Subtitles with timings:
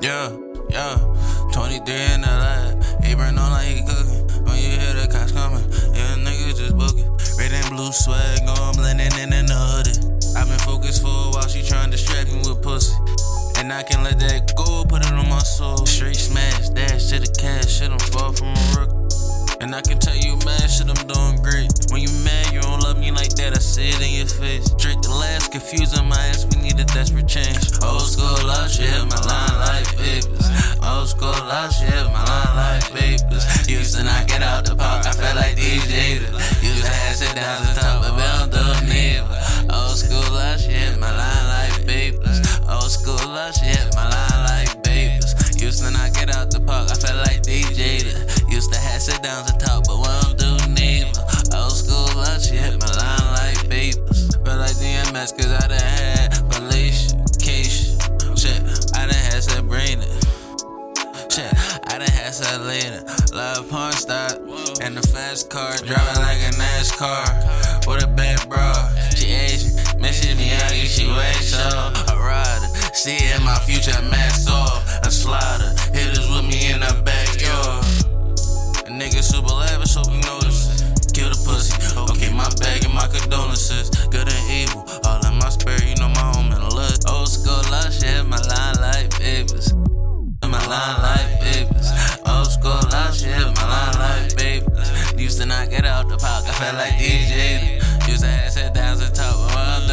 [0.00, 0.36] Yeah,
[0.70, 0.96] yeah.
[1.52, 2.76] 23 in the lab.
[3.16, 4.22] Burn on like he cooking.
[4.44, 5.64] When you hear the cops coming,
[5.96, 7.08] yeah, nigga just booking.
[7.40, 9.96] Red and blue swag on, blending in in the hoodie.
[10.36, 12.92] I've been focused for a while, she trying to distract me with pussy.
[13.56, 15.86] And I can let that go, put it on my soul.
[15.86, 18.92] Straight smash, dash to the cash, shit, I'm far from a rook.
[19.64, 21.72] And I can tell you, man, shit, I'm doing great.
[21.88, 24.70] When you mad, you don't love me like that, I see it in your face.
[24.76, 26.84] Drake the last, confusing my ass, we need a
[31.76, 33.68] shit, my line like babies.
[33.68, 36.20] Used to not get out the park, I felt like DJ.
[36.62, 39.38] Used to have sit down the top, but we don't do neither.
[39.72, 42.38] Old school love, shit, my line like babies.
[42.68, 45.32] Old school love, shit, my line like babies.
[45.60, 48.04] Used to not get out the park, I felt like DJ.
[48.48, 50.45] Used to have sit downs and talk, but we don't do
[61.36, 61.52] Shit,
[61.92, 63.04] I done had Selena.
[63.36, 64.32] Love porn star.
[64.80, 67.84] In the fast car, driving like a NASCAR.
[67.86, 68.72] With a bad bra,
[69.12, 69.76] she Asian.
[70.00, 71.92] Me out, she way so.
[72.08, 74.80] A rider, see in my future, mask off.
[75.04, 77.84] A slider, hitters with me in the backyard.
[78.86, 80.88] A nigga super lavish, hope you notice.
[81.12, 81.76] Kill the pussy,
[82.16, 83.90] okay, my bag and my condolences.
[84.08, 86.96] Good and evil, all in my spirit, you know my home and look.
[87.12, 89.74] Old school love, shit, my line like babies.
[90.46, 91.15] My line like
[96.12, 97.82] out the I felt like DJ.
[98.08, 99.86] Used to have sit downs and talk, I'm